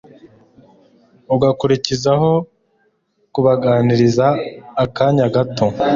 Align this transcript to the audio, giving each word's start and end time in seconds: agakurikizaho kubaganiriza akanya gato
agakurikizaho 1.35 2.31
kubaganiriza 3.33 4.27
akanya 4.83 5.25
gato 5.35 5.65